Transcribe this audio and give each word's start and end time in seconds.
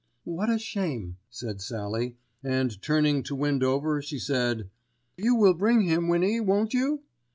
"What 0.23 0.49
a 0.49 0.57
shame," 0.57 1.17
said 1.29 1.61
Sallie, 1.61 2.17
and 2.43 2.81
turning 2.81 3.21
to 3.21 3.35
Windover 3.35 4.01
she 4.01 4.17
said, 4.17 4.67
"You 5.15 5.35
will 5.35 5.53
bring 5.53 5.81
him, 5.81 6.07
Winnie, 6.07 6.39
won't 6.39 6.73
you?" 6.73 7.03